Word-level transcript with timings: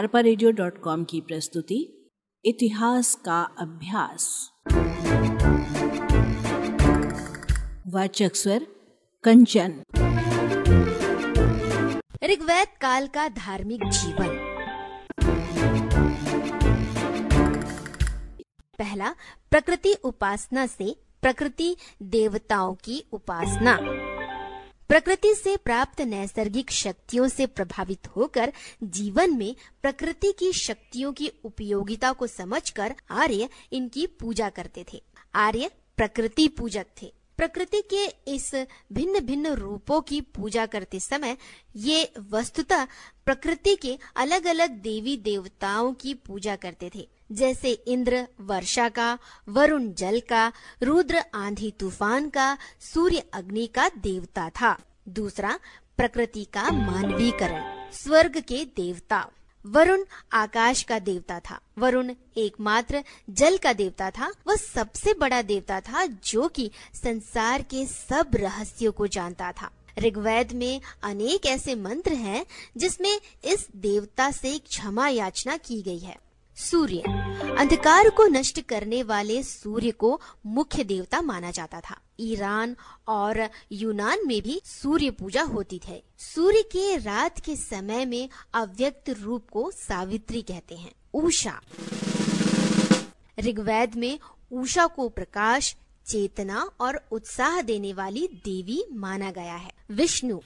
अरपा 0.00 0.20
की 1.04 1.20
प्रस्तुति, 1.20 2.08
इतिहास 2.44 3.14
का 3.14 3.42
अभ्यास। 3.42 4.52
वाचक 7.86 8.36
स्वर, 8.36 8.66
कंचन। 9.24 9.82
ऋग्वेद 12.24 12.68
काल 12.80 13.06
का 13.06 13.28
धार्मिक 13.28 13.80
जीवन। 13.84 14.28
पहला, 18.78 19.14
प्रकृति 19.50 19.94
उपासना 20.04 20.66
से 20.66 20.96
प्रकृति 21.22 21.76
देवताओं 22.02 22.74
की 22.74 23.04
उपासना। 23.12 23.78
प्रकृति 24.90 25.34
से 25.34 25.56
प्राप्त 25.56 26.00
नैसर्गिक 26.00 26.70
शक्तियों 26.70 27.28
से 27.28 27.46
प्रभावित 27.46 28.06
होकर 28.06 28.52
जीवन 28.82 29.36
में 29.36 29.56
प्रकृति 29.82 30.32
की 30.38 30.52
शक्तियों 30.52 31.12
की 31.12 31.32
उपयोगिता 31.44 32.12
को 32.12 32.26
समझकर 32.26 32.94
आर्य 33.10 33.48
इनकी 33.72 34.06
पूजा 34.06 34.48
करते 34.48 34.84
थे। 34.92 35.02
आर्य 35.34 35.70
प्रकृति 35.96 36.48
पूजक 36.48 36.86
थे। 37.02 37.12
प्रकृति 37.40 37.82
के 37.82 38.32
इस 38.34 38.54
भिन्न 38.92 39.20
भिन्न 39.20 39.46
रूपों 39.46 40.00
की 40.00 40.20
पूजा 40.20 40.66
करते 40.66 41.00
समय 41.00 41.36
ये 41.76 42.12
वस्तुतः 42.30 42.84
प्रकृति 43.24 43.76
के 43.76 43.98
अलग 44.16 44.46
अलग 44.46 44.70
देवी 44.70 45.16
देवताओं 45.16 45.92
की 45.92 46.14
पूजा 46.14 46.56
करते 46.56 46.90
थे। 46.94 47.08
जैसे 47.32 47.70
इंद्र 47.70 48.26
वर्षा 48.40 48.88
का, 48.88 49.18
वरुण 49.48 49.92
जल 49.92 50.20
का, 50.20 50.52
रुद्र 50.82 51.22
आंधी 51.34 51.70
तूफ़ान 51.70 52.28
का, 52.28 52.58
सूर्य 52.80 53.18
अग्नि 53.32 53.66
का 53.66 53.88
देवता 53.88 54.50
था। 54.50 54.78
दूसरा, 55.08 55.58
प्रकृति 55.96 56.44
का 56.44 56.70
मानवीकरण, 56.70 57.90
स्वर्ग 57.92 58.40
के 58.40 58.64
देवता। 58.64 59.28
वरुण 59.66 60.04
आकाश 60.32 60.82
का 60.82 60.98
देवता 60.98 61.40
था। 61.40 61.60
वरुण 61.78 62.14
एकमात्र 62.36 63.04
जल 63.30 63.56
का 63.56 63.72
देवता 63.72 64.10
था। 64.10 64.32
वह 64.46 64.56
सबसे 64.56 65.14
बड़ा 65.14 65.42
देवता 65.42 65.80
था 65.80 66.06
जो 66.06 66.48
कि 66.48 66.70
संसार 66.94 67.62
के 67.62 67.86
सब 67.86 68.30
रहस्यों 68.34 68.92
को 68.92 69.06
जानता 69.06 69.52
था। 69.52 69.70
ऋग्वेद 69.98 70.52
में 70.52 70.80
अनेक 71.02 71.46
ऐसे 71.46 71.74
मंत्र 71.74 72.12
हैं 72.12 72.46
जिसमें 72.76 73.20
इस 73.44 73.66
देवता 73.76 74.30
से 74.30 74.58
क्षमा 74.58 75.08
याचना 75.08 75.56
की 75.56 75.82
गई 75.82 75.98
है। 75.98 76.29
सूर्य। 76.60 76.98
अंधकार 77.58 78.08
को 78.10 78.26
नष्ट 78.26 78.60
करने 78.60 79.02
वाले 79.02 79.42
सूर्य 79.42 79.90
को 79.90 80.20
मुख्य 80.46 80.84
देवता 80.84 81.20
माना 81.20 81.50
जाता 81.50 81.80
था। 81.80 82.00
ईरान 82.20 82.76
और 83.08 83.48
यूनान 83.72 84.18
में 84.26 84.42
भी 84.42 84.60
सूर्य 84.64 85.10
पूजा 85.10 85.42
होती 85.42 85.78
थी। 85.78 86.02
सूर्य 86.18 86.62
के 86.62 86.96
रात 86.96 87.40
के 87.40 87.56
समय 87.56 88.04
में 88.04 88.28
अव्यक्त 88.54 89.10
रूप 89.10 89.46
को 89.52 89.70
सावित्री 89.70 90.42
कहते 90.42 90.76
हैं। 90.76 90.92
उषा 91.14 91.60
ऋग्वेद 93.40 93.94
में 93.96 94.18
उषा 94.52 94.86
को 94.86 95.08
प्रकाश, 95.08 95.76
चेतना 96.06 96.70
और 96.80 97.00
उत्साह 97.12 97.60
देने 97.60 97.92
वाली 97.92 98.28
देवी 98.44 98.84
माना 98.92 99.30
गया 99.30 99.54
है। 99.54 99.72
विष्णु। 99.90 100.38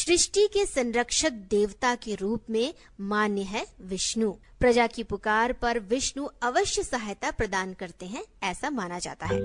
सृष्टि 0.00 0.46
के 0.46 0.64
संरक्षक 0.66 1.32
देवता 1.50 1.94
के 1.94 2.14
रूप 2.14 2.42
में 2.50 2.74
मान्य 3.00 3.42
है 3.42 3.66
विष्णु। 3.80 4.32
प्रजा 4.60 4.86
की 4.86 5.02
पुकार 5.02 5.52
पर 5.52 5.78
विष्णु 5.78 6.28
अवश्य 6.42 6.82
सहायता 6.82 7.30
प्रदान 7.30 7.72
करते 7.72 8.06
हैं, 8.06 8.24
ऐसा 8.42 8.70
माना 8.70 8.98
जाता 8.98 9.26
है। 9.26 9.38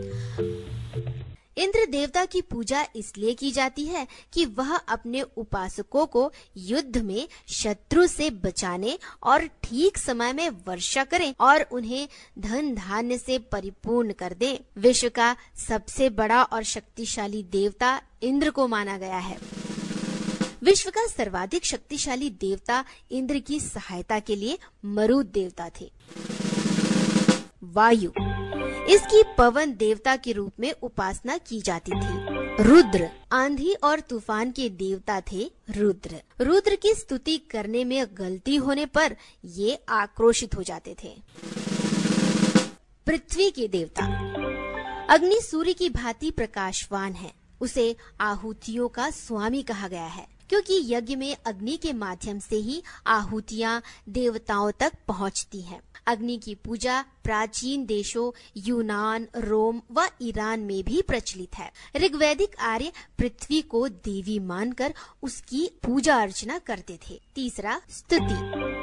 इंद्र 1.57 1.85
देवता 1.85 2.25
की 2.25 2.41
पूजा 2.41 2.85
इसलिए 2.95 3.33
की 3.33 3.51
जाती 3.51 3.85
है 3.85 4.07
कि 4.33 4.45
वह 4.45 4.75
अपने 4.75 5.21
उपासकों 5.21 6.05
को 6.05 6.31
युद्ध 6.57 6.97
में 6.97 7.27
शत्रु 7.47 8.07
से 8.07 8.29
बचाने 8.29 8.97
और 9.23 9.45
ठीक 9.63 9.97
समय 9.97 10.33
में 10.33 10.49
वर्षा 10.49 11.03
करें 11.03 11.33
और 11.39 11.61
उन्हें 11.61 12.07
धन 12.39 12.73
धान्य 12.75 13.17
से 13.17 13.37
परिपूर्ण 13.51 14.13
कर 14.13 14.33
दे। 14.33 14.59
विश्व 14.77 15.09
का 15.09 15.35
सबसे 15.67 16.09
बड़ा 16.09 16.43
और 16.43 16.63
शक्तिशाली 16.63 17.43
देवता 17.43 18.01
इंद्र 18.21 18.49
को 18.49 18.67
माना 18.67 18.97
गया 18.97 19.17
है। 19.17 19.54
विश्व 20.65 20.89
का 20.89 21.05
सर्वाधिक 21.07 21.65
शक्तिशाली 21.65 22.29
देवता 22.29 22.83
इंद्र 23.11 23.39
की 23.39 23.59
सहायता 23.59 24.19
के 24.19 24.35
लिए 24.35 24.57
मरुद 24.85 25.25
देवता 25.25 25.69
थे। 25.81 25.91
वायु, 27.63 28.09
इसकी 28.89 29.23
पवन 29.37 29.75
देवता 29.75 30.15
के 30.15 30.31
रूप 30.31 30.53
में 30.59 30.71
उपासना 30.71 31.37
की 31.37 31.61
जाती 31.61 31.91
थी। 31.91 32.63
रुद्र, 32.63 33.09
आंधी 33.31 33.73
और 33.73 33.99
तूफ़ान 33.99 34.51
के 34.51 34.69
देवता 34.69 35.21
थे 35.21 35.51
रुद्र। 35.69 36.21
रुद्र 36.41 36.75
की 36.75 36.93
स्तुति 36.93 37.37
करने 37.37 37.83
में 37.83 38.05
गलती 38.13 38.55
होने 38.55 38.85
पर 38.85 39.15
ये 39.45 39.79
आक्रोशित 39.89 40.55
हो 40.55 40.63
जाते 40.63 40.95
थे। 41.03 41.15
पृथ्वी 43.07 43.51
के 43.51 43.67
देवता, 43.67 44.05
अग्नि 45.09 45.41
सूर्य 45.41 45.73
की 45.73 45.89
भांति 45.89 46.31
प्रकाशवान 46.31 47.13
है। 47.13 47.33
उसे 47.61 47.95
आहुतियों 48.21 48.87
का 48.87 49.09
स्वामी 49.09 49.61
कहा 49.63 49.87
गया 49.87 50.05
है। 50.05 50.34
क्योंकि 50.49 50.81
यज्ञ 50.85 51.15
में 51.15 51.37
अग्नि 51.45 51.77
के 51.77 51.93
माध्यम 51.93 52.39
से 52.39 52.55
ही 52.55 52.83
आहुतियाँ 53.07 53.81
देवताओं 54.09 54.71
तक 54.71 54.93
पहुँचती 55.07 55.61
हैं। 55.61 55.81
अग्नि 56.07 56.37
की 56.37 56.55
पूजा 56.55 57.01
प्राचीन 57.23 57.85
देशों, 57.85 58.31
यूनान, 58.57 59.27
रोम 59.35 59.81
व 59.91 60.07
ईरान 60.21 60.59
में 60.59 60.83
भी 60.83 61.01
प्रचलित 61.01 61.55
है। 61.55 61.71
ऋग्वैदिक 61.95 62.55
आर्य 62.59 62.91
पृथ्वी 63.19 63.61
को 63.61 63.87
देवी 63.87 64.39
मानकर 64.39 64.93
उसकी 65.23 65.71
पूजा 65.83 66.21
अर्चना 66.21 66.57
करते 66.57 66.99
थे। 67.09 67.21
तीसरा, 67.35 67.81
स्तुति। 67.89 68.75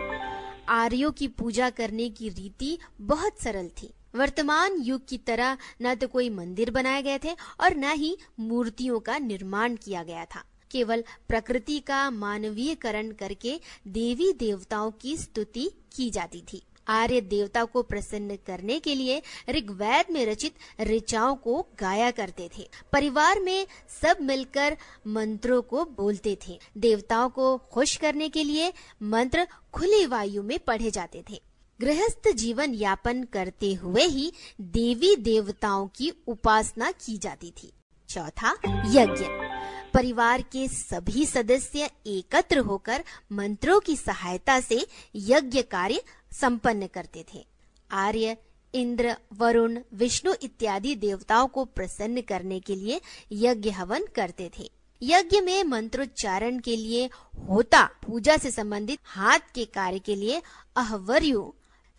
आर्यों 0.68 1.12
की 1.12 1.28
पूजा 1.28 1.70
करने 1.70 2.10
की 2.10 2.28
रीति 2.28 2.78
बहुत 3.00 3.42
सरल 3.42 3.68
थी। 3.68 3.94
वर्तमान 4.14 4.76
युग 4.78 5.08
की 5.08 5.18
तरह 5.18 5.56
न 5.82 5.94
तो 5.94 6.08
कोई 6.08 6.30
मंदिर 6.30 6.70
बनाए 6.70 7.02
गए 7.02 7.18
थे 7.18 7.32
और 7.60 7.76
न 7.76 7.84
ही 7.84 8.18
मूर्तियों 8.40 9.00
का 9.00 9.18
निर्माण 9.18 9.76
किया 9.76 10.02
गया 10.02 10.24
था। 10.24 10.44
केवल 10.72 11.04
प्रकृति 11.28 11.78
का 11.78 12.10
मानवीयकरण 12.10 13.12
करके 13.12 13.60
देवी 13.88 14.32
देवताओं 14.32 14.90
की 14.90 15.16
स्तुति 15.16 15.70
की 15.96 16.10
जाती 16.10 16.44
थी। 16.52 16.62
आर्य 16.88 17.20
देवता 17.20 17.64
को 17.64 17.82
प्रसन्न 17.82 18.36
करने 18.36 18.78
के 18.80 18.94
लिए 18.94 19.22
ऋग्वेद 19.50 20.06
में 20.10 20.26
रचित 20.26 20.54
ऋचाओं 20.80 21.34
को 21.34 21.66
गाया 21.80 22.10
करते 22.10 22.48
थे। 22.58 22.68
परिवार 22.92 23.40
में 23.40 23.66
सब 24.02 24.16
मिलकर 24.20 24.76
मंत्रों 25.06 25.62
को 25.62 25.84
बोलते 25.84 26.38
थे। 26.48 26.58
देवताओं 26.76 27.28
को 27.28 27.56
खुश 27.58 27.96
करने 27.96 28.28
के 28.28 28.44
लिए 28.44 28.72
मंत्र 29.02 29.46
खुली 29.72 30.06
वायु 30.06 30.42
में 30.42 30.58
पढ़े 30.58 30.90
जाते 30.90 31.24
थे। 31.30 31.40
गृहस्थ 31.80 32.32
जीवन 32.34 32.74
यापन 32.74 33.22
करते 33.24 33.72
हुए 33.74 34.02
ही 34.02 34.32
देवी 34.60 35.16
देवताओं 35.16 35.88
की 35.88 36.12
उपासना 36.26 36.90
की 36.90 37.18
जाती 37.18 37.52
थी। 37.62 37.72
चौथा 38.08 38.56
यज्ञ। 38.86 39.51
परिवार 39.94 40.42
के 40.42 40.68
सभी 40.68 41.26
सदस्य 41.26 41.90
एकत्र 42.06 42.58
होकर 42.58 43.04
मंत्रों 43.32 43.80
की 43.80 43.96
सहायता 43.96 44.60
से 44.60 44.86
यज्ञ 45.14 45.62
कार्य 45.62 46.02
संपन्न 46.32 46.86
करते 46.86 47.24
थे। 47.34 47.46
आर्य, 47.90 48.36
इंद्र, 48.74 49.16
वरुण, 49.32 49.78
विष्णु 49.94 50.34
इत्यादि 50.42 50.94
देवताओं 50.94 51.48
को 51.48 51.64
प्रसन्न 51.64 52.20
करने 52.20 52.60
के 52.60 52.76
लिए 52.76 53.00
यज्ञ 53.32 53.70
हवन 53.70 54.06
करते 54.16 54.50
थे। 54.58 54.70
यज्ञ 55.02 55.40
में 55.40 55.64
मंत्रोच्चारण 55.64 56.58
के 56.58 56.76
लिए 56.76 57.10
होता, 57.48 57.84
पूजा 58.06 58.36
से 58.36 58.50
संबंधित 58.50 58.98
हाथ 59.04 59.38
के 59.54 59.64
कार्य 59.64 59.98
के 59.98 60.14
लिए 60.14 60.42
अहवर्यु 60.76 61.52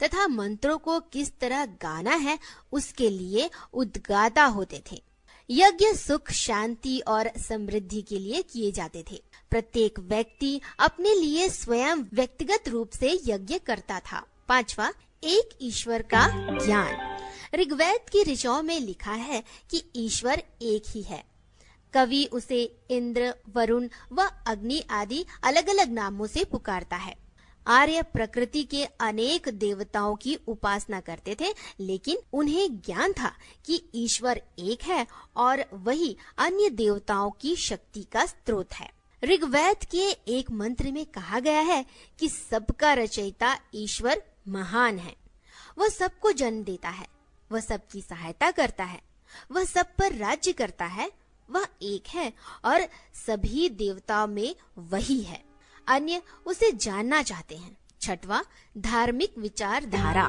तथा 0.04 0.28
मंत्रों 0.28 0.78
को 0.78 1.00
किस 1.00 1.40
तरह 1.40 1.66
गाना 1.66 2.16
है 2.16 2.40
उसके 2.72 3.10
लिए 3.10 3.50
उद्गाता 3.74 4.46
होते 4.46 4.84
थे। 4.92 5.13
यज्ञ, 5.50 5.94
सुख, 5.94 6.32
शांति 6.32 7.00
और 7.00 7.32
समृद्धि 7.38 8.02
के 8.02 8.20
लिए 8.20 8.42
किए 8.42 8.72
जाते 8.72 9.06
थे। 9.12 9.24
प्रत्येक 9.50 10.00
व्यक्ति 10.00 10.62
अपने 10.80 11.16
लिए 11.16 11.50
स्वयं 11.50 11.96
व्यक्तिगत 11.96 12.68
रूप 12.68 12.90
से 12.92 13.20
यज्ञ 13.28 13.60
करता 13.60 14.00
था। 14.00 14.26
पांचवा, 14.48 14.94
एक 15.24 15.50
ईश्वर 15.62 16.02
का 16.02 16.28
ज्ञान। 16.66 17.20
ऋग्वेद 17.56 18.10
की 18.10 18.24
ऋचाओं 18.24 18.64
में 18.64 18.80
लिखा 18.80 19.12
है 19.12 19.44
कि 19.72 19.84
ईश्वर 19.96 20.44
एक 20.62 20.84
ही 20.90 21.02
है। 21.02 21.24
कवि 21.94 22.30
उसे 22.32 22.80
इंद्र, 22.90 23.36
वरुण 23.54 23.88
व 24.12 24.32
अग्नि 24.48 24.84
आदि 24.90 25.26
अलग 25.44 25.70
अलग 25.70 25.92
नामों 25.92 26.28
से 26.28 26.44
पुकारता 26.44 26.96
है। 26.96 27.23
आर्य 27.68 28.02
प्रकृति 28.04 28.64
के 28.64 28.84
अनेक 28.86 29.50
देवताओं 29.50 30.16
की 30.16 30.36
उपासना 30.48 31.00
करते 31.00 31.36
थे, 31.42 31.54
लेकिन 31.80 32.18
उन्हें 32.34 32.82
ज्ञान 32.82 33.14
था 33.14 33.32
कि 33.66 33.82
ईश्वर 33.96 34.42
एक 34.60 34.84
है 34.84 35.06
और 35.36 35.66
वही 35.74 36.18
अन्य 36.38 36.70
देवताओं 36.70 37.32
की 37.32 37.56
शक्ति 37.56 38.04
का 38.04 38.26
स्रोत 38.26 38.74
है। 38.74 38.90
ऋग्वेद 39.24 39.84
के 39.86 40.10
एक 40.38 40.52
मंत्र 40.52 40.92
में 40.92 41.06
कहा 41.06 41.40
गया 41.40 41.62
है 41.62 41.86
कि 42.20 42.30
सबका 42.30 42.94
रचयिता 42.94 43.58
ईश्वर 43.76 44.24
महान 44.48 45.00
है। 45.00 45.16
वह 45.78 45.90
सबको 45.90 46.32
जन्म 46.32 46.64
देता 46.64 46.90
है, 46.90 47.08
वह 47.52 47.60
सबकी 47.60 48.02
सहायता 48.02 48.52
करता 48.52 48.84
है, 48.84 49.02
वह 49.52 49.64
सब 49.64 49.96
पर 49.96 50.16
राज्य 50.16 50.52
करता 50.52 50.86
है, 50.86 51.12
वह 51.50 51.68
एक 51.82 52.08
है 52.08 52.34
और 52.66 52.88
सभी 53.16 53.70
देवताओं 53.70 54.28
में 54.28 54.56
वही 54.78 55.22
है। 55.22 55.53
अन्य 55.88 56.22
उसे 56.46 56.72
जानना 56.72 57.24
चाहते 57.24 57.58
हैं। 57.58 57.78
छठवा, 58.02 58.44
धार्मिक 58.78 59.38
विचारधारा। 59.38 60.24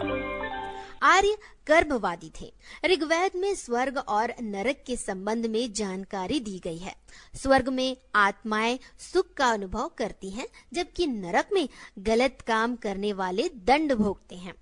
आर्य 1.03 1.39
गर्भवादी 1.69 2.33
थे। 2.41 2.53
ऋग्वेद 2.87 3.33
में 3.37 3.55
स्वर्ग 3.55 3.99
और 3.99 4.35
नरक 4.41 4.85
के 4.87 4.97
संबंध 4.97 5.47
में 5.47 5.73
जानकारी 5.73 6.41
दी 6.41 6.59
गई 6.59 6.79
है। 6.79 6.97
स्वर्ग 7.35 7.69
में 7.69 7.97
आत्माएँ 8.15 8.79
सुख 9.12 9.35
का 9.35 9.51
अनुभव 9.51 9.91
करती 9.99 10.31
हैं, 10.31 10.49
जबकि 10.73 11.06
नरक 11.06 11.49
में 11.53 11.69
गलत 11.99 12.39
काम 12.47 12.77
करने 12.77 13.12
वाले 13.12 13.49
दंड 13.49 13.93
भोगते 13.93 14.35
हैं। 14.35 14.55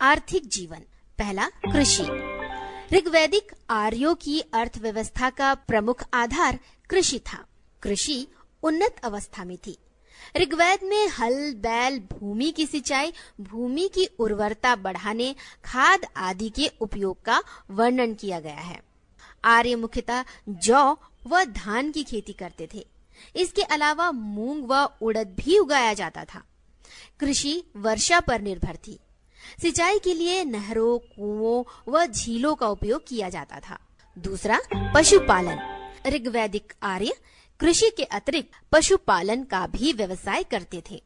आर्थिक 0.00 0.48
जीवन। 0.48 0.80
पहला, 1.18 1.48
कृषि। 1.48 2.04
ऋग्वैदिक 2.96 3.52
आर्यों 3.70 4.14
की 4.14 4.40
अर्थव्यवस्था 4.40 5.30
का 5.30 5.54
प्रमुख 5.54 6.02
आधार 6.14 6.58
कृषि 6.90 7.18
था। 7.18 7.46
कृषि 7.82 8.26
उन्नत 8.62 8.96
अवस्था 9.04 9.44
में 9.44 9.58
थी। 9.66 9.78
ऋग्वेद 10.36 10.80
में 10.84 11.08
हल, 11.08 11.54
बैल, 11.54 12.00
भूमि 12.00 12.50
की 12.50 12.66
सिंचाई, 12.66 13.12
भूमि 13.40 13.90
की 13.94 14.06
उर्वरता 14.06 14.76
बढ़ाने, 14.76 15.34
खाद 15.64 16.00
आदि 16.16 16.48
के 16.48 16.70
उपयोग 16.80 17.22
का 17.22 17.42
वर्णन 17.70 18.14
किया 18.14 18.40
गया 18.40 18.60
है। 18.60 18.82
आर्य 19.44 19.76
मुख्यतः 19.76 20.24
जौ 20.48 20.96
व 21.26 21.44
धान 21.44 21.90
की 21.90 22.04
खेती 22.04 22.32
करते 22.32 22.68
थे। 22.74 22.86
इसके 23.36 23.62
अलावा 23.62 24.12
मूंग 24.12 24.64
व 24.70 24.90
उड़द 25.02 25.26
भी 25.28 25.58
उगाया 25.58 25.94
जाता 25.94 26.24
था। 26.24 26.42
कृषि 27.20 27.64
वर्षा 27.76 28.20
पर 28.20 28.40
निर्भर 28.40 28.78
थी। 28.86 28.98
सिंचाई 29.60 29.98
के 29.98 30.14
लिए 30.14 30.44
नहरों, 30.44 30.98
कुओं 30.98 31.64
व 31.92 32.06
झीलों 32.06 32.54
का 32.54 32.68
उपयोग 32.68 33.06
किया 33.08 33.28
जाता 33.28 33.60
था। 33.60 33.78
दूसरा, 34.18 34.60
पशुपालन। 34.94 35.78
ऋग्वैदिक 36.06 36.72
आर्य 36.82 37.12
कृषि 37.60 37.90
के 37.96 38.02
अतिरिक्त 38.02 38.50
पशुपालन 38.72 39.42
का 39.42 39.66
भी 39.66 39.92
व्यवसाय 39.92 40.42
करते 40.42 40.82
थे। 40.90 41.02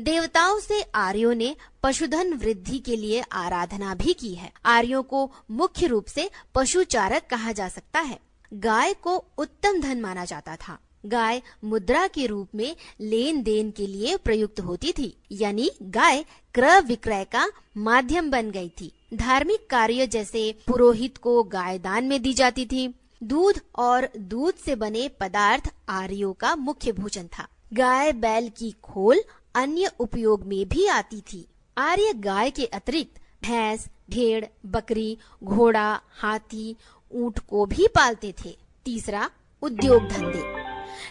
देवताओं 0.00 0.60
से 0.60 0.80
आर्यों 0.94 1.34
ने 1.34 1.56
पशुधन 1.82 2.32
वृद्धि 2.32 2.78
के 2.78 2.96
लिए 2.96 3.20
आराधना 3.32 3.94
भी 3.94 4.12
की 4.12 4.34
है। 4.34 4.52
आर्यों 4.64 5.02
को 5.02 5.30
मुख्य 5.50 5.86
रूप 5.86 6.06
से 6.06 6.30
पशुचारक 6.54 7.26
कहा 7.30 7.52
जा 7.52 7.68
सकता 7.68 8.00
है। 8.00 8.18
गाय 8.54 8.94
को 8.94 9.24
उत्तम 9.38 9.80
धन 9.80 10.00
माना 10.00 10.24
जाता 10.24 10.56
था। 10.56 10.78
गाय 11.06 11.42
मुद्रा 11.64 12.06
के 12.06 12.26
रूप 12.26 12.48
में 12.54 12.76
लेन 13.00 13.42
देन 13.42 13.70
के 13.70 13.86
लिए 13.86 14.16
प्रयुक्त 14.16 14.60
होती 14.60 14.92
थी, 14.92 15.16
यानी 15.32 15.70
गाय 15.82 16.24
क्रय 16.54 16.80
विक्रय 16.80 17.24
का 17.24 17.46
माध्यम 17.76 18.30
बन 18.30 18.50
गई 18.50 18.68
थी। 18.80 18.92
धार्मिक 19.14 19.66
कार्य 19.70 20.06
जैसे 20.06 20.54
पुरोहित 20.66 21.18
को 21.18 21.42
गाय 21.42 21.78
दान 21.78 22.04
में 22.04 22.22
दी 22.22 22.34
जाती 22.34 22.66
थी। 22.66 22.94
दूध 23.22 23.60
और 23.76 24.08
दूध 24.18 24.54
से 24.54 24.74
बने 24.74 25.08
पदार्थ 25.08 25.72
आर्यो 25.88 26.32
का 26.32 26.56
मुख्य 26.56 26.92
भोजन 26.92 27.26
था। 27.26 27.48
गाय 27.72 28.12
बैल 28.12 28.48
की 28.48 28.70
खोल 28.70 29.22
अन्य 29.54 29.90
उपयोग 29.98 30.44
में 30.44 30.68
भी 30.68 30.86
आती 30.86 31.20
थी। 31.20 31.46
आर्य 31.78 32.12
गाय 32.12 32.50
के 32.50 32.66
अतिरिक्त 32.66 33.20
भैंस, 33.42 33.86
भेड़, 34.10 34.44
बकरी, 34.66 35.18
घोड़ा, 35.44 36.00
हाथी, 36.10 36.76
ऊँट 37.12 37.38
को 37.38 37.66
भी 37.66 37.86
पालते 37.86 38.34
थे। 38.44 38.58
तीसरा, 38.84 39.30
उद्योग 39.62 40.02
धंधे। 40.02 40.61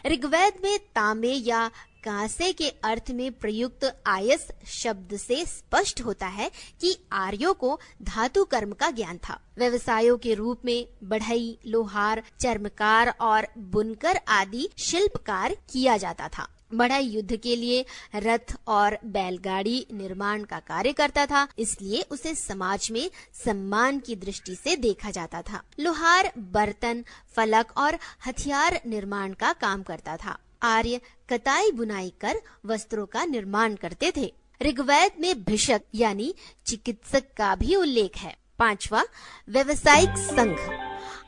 ऋग्वेद 0.05 0.53
में 0.63 0.79
तांबे 0.79 1.31
या 1.31 1.71
कांसे 2.03 2.53
के 2.53 2.69
अर्थ 2.69 3.11
में 3.11 3.31
प्रयुक्त 3.31 4.01
आयस 4.05 4.47
शब्द 4.67 5.17
से 5.17 5.45
स्पष्ट 5.45 6.01
होता 6.01 6.27
है 6.27 6.51
कि 6.81 6.97
आर्यों 7.11 7.53
को 7.53 7.79
धातु 8.01 8.43
कर्म 8.43 8.71
का 8.71 8.91
ज्ञान 8.91 9.17
था। 9.17 9.39
व्यवसायों 9.57 10.17
के 10.17 10.33
रूप 10.33 10.61
में 10.65 10.87
बढ़ई, 11.03 11.59
लोहार, 11.67 12.23
चर्मकार 12.39 13.13
और 13.21 13.47
बुनकर 13.57 14.19
आदि 14.27 14.69
शिल्पकार 14.83 15.53
किया 15.53 15.97
जाता 15.97 16.27
था। 16.27 16.47
बढ़ई 16.73 17.03
युद्ध 17.03 17.35
के 17.35 17.55
लिए 17.55 17.85
रथ 18.15 18.55
और 18.67 18.97
बैलगाड़ी 19.05 19.85
निर्माण 19.93 20.43
का 20.43 20.59
कार्य 20.59 20.93
करता 20.93 21.25
था, 21.25 21.47
इसलिए 21.59 22.01
उसे 22.01 22.35
समाज 22.35 22.87
में 22.91 23.09
सम्मान 23.45 23.99
की 23.99 24.15
दृष्टि 24.15 24.55
से 24.55 24.75
देखा 24.75 25.11
जाता 25.11 25.41
था। 25.41 25.63
लोहार, 25.79 26.31
बर्तन, 26.37 27.03
फलक 27.35 27.77
और 27.77 27.97
हथियार 28.27 28.81
निर्माण 28.87 29.33
का 29.33 29.53
काम 29.53 29.83
करता 29.83 30.17
था। 30.17 30.37
आर्य 30.63 31.01
कताई 31.29 31.71
बुनाई 31.71 32.13
कर 32.21 32.41
वस्त्रों 32.65 33.05
का 33.05 33.25
निर्माण 33.25 33.75
करते 33.75 34.11
थे। 34.17 34.33
ऋग्वेद 34.61 35.11
में 35.19 35.43
भिषक 35.43 35.81
यानी 35.95 36.33
चिकित्सक 36.65 37.23
का 37.37 37.55
भी 37.55 37.75
उल्लेख 37.75 38.17
है। 38.17 38.35
पांचवा, 38.59 39.03
व्यवसायिक 39.49 40.17
संघ। 40.17 40.57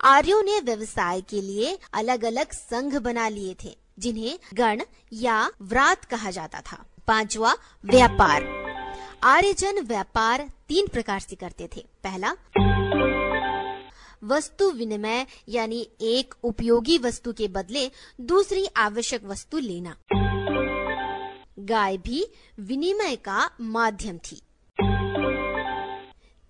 आर्यों 0.01 0.42
ने 0.44 0.60
व्यवसाय 0.60 1.22
के 1.22 1.42
लिए 1.42 1.78
अलग 1.94 2.25
अलग 2.25 2.51
संघ 2.51 2.96
बना 2.96 3.30
लिए 3.30 3.56
थे। 3.63 3.82
जिन्हें 4.00 4.40
गण 4.54 4.81
या 5.13 5.51
व्रात 5.62 6.06
कहा 6.06 6.31
जाता 6.31 6.62
था। 6.62 6.86
पांचवा, 7.07 7.56
व्यापार। 7.86 8.63
आर्यजन 9.24 9.80
व्यापार 9.80 10.51
तीन 10.68 10.88
प्रकार 10.88 11.19
से 11.19 11.36
करते 11.36 11.69
थे। 11.75 11.86
पहला, 12.04 12.36
वस्तु 14.24 14.72
विनिमय, 14.72 15.28
यानी 15.50 15.90
एक 16.01 16.34
उपयोगी 16.44 16.98
वस्तु 16.98 17.34
के 17.34 17.48
बदले 17.48 17.92
दूसरी 18.22 18.68
आवश्यक 18.78 19.24
वस्तु 19.24 19.57
लेना। 19.60 19.96
गाय 21.60 21.98
भी 21.98 22.25
विनिमय 22.60 23.16
का 23.16 23.50
माध्यम 23.62 24.18
थी। 24.18 24.42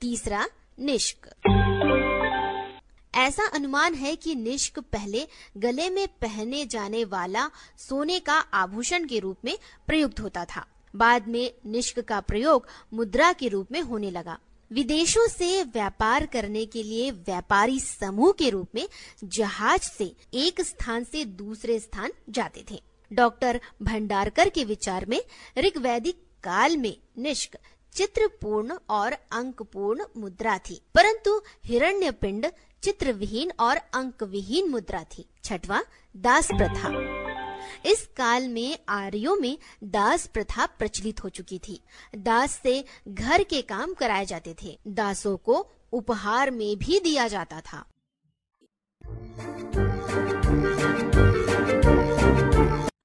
तीसरा, 0.02 0.48
निष्क। 0.80 1.30
ऐसा 3.24 3.48
अनुमान 3.48 3.94
है 3.94 4.16
कि 4.16 4.34
निष्क 4.36 4.80
पहले 4.92 5.26
गले 5.58 5.90
में 5.90 6.08
पहने 6.22 6.66
जाने 6.66 7.04
वाला 7.06 7.50
सोने 7.80 8.20
का 8.20 8.34
आभूषण 8.34 9.06
के 9.08 9.20
रूप 9.20 9.46
में 9.46 9.58
प्रयुक्त 9.88 10.20
होता 10.20 10.44
था। 10.46 10.66
बाद 10.94 11.28
में 11.28 11.54
निष्क 11.66 12.00
का 12.00 12.20
प्रयोग 12.22 12.68
मुद्रा 12.94 13.32
के 13.34 13.48
रूप 13.48 13.72
में 13.72 13.82
होने 13.82 14.10
लगा। 14.12 14.38
विदेशों 14.72 15.28
से 15.28 15.64
व्यापार 15.64 16.26
करने 16.26 16.66
के 16.66 16.84
लिए 16.84 17.10
व्यापारी 17.12 17.80
समूह 17.80 18.32
के 18.32 18.50
रूप 18.50 18.76
में 18.76 18.88
जहाज़ 19.24 19.82
से 19.82 20.12
एक 20.36 20.62
स्थान 20.62 21.04
से 21.04 21.24
दूसरे 21.26 21.80
स्थान 21.80 22.12
जाते 22.30 22.66
थे। 22.72 22.82
डॉक्टर 23.12 23.60
भंडारकर 23.82 24.50
के 24.50 24.64
विचार 24.64 25.06
में 25.06 25.20
ऋग्वैदिक 25.58 26.16
काल 26.44 26.78
में 26.78 26.96
निष्क 27.18 27.58
चित्रपूर्ण 27.94 28.78
और 28.90 29.14
अंकपूर्ण 29.32 30.06
मुद्रा 30.18 30.58
थी, 30.60 30.82
परंतु 30.96 31.42
हिरण्य 31.66 32.12
पिंड 32.12 32.46
चित्र 32.84 33.12
विहीन 33.12 33.52
और 33.60 33.78
अंक 33.78 34.24
विहीन 34.24 34.70
मुद्रा 34.70 35.04
थी। 35.04 35.26
छठवा, 35.44 35.84
दास 36.18 36.48
प्रथा। 36.48 36.90
इस 37.90 38.10
काल 38.18 38.48
में 38.48 38.78
आर्यों 38.90 39.36
में 39.36 39.58
दास 39.84 40.28
प्रथा 40.28 40.66
प्रचलित 40.66 41.24
हो 41.24 41.30
चुकी 41.30 41.60
थी। 41.60 41.80
दास 42.18 42.60
से 42.64 42.86
घर 43.08 43.44
के 43.44 43.62
काम 43.62 43.94
कराए 43.94 44.26
जाते 44.26 44.56
थे। 44.64 44.80
दासों 44.88 45.38
को 45.38 45.68
उपहार 45.94 46.52
में 46.52 46.78
भी 46.78 47.00
दिया 47.00 47.28
जाता 47.28 47.62
था। 47.62 47.86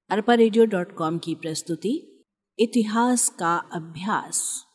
अरपा 0.09 0.33
रेडियो 0.33 0.65
डॉट 0.65 0.95
कॉम 0.95 1.17
की 1.17 1.35
प्रस्तुति, 1.35 2.25
इतिहास 2.59 3.29
का 3.29 3.55
अभ्यास। 3.73 4.65